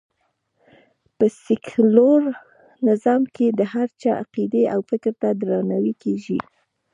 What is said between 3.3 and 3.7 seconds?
کې د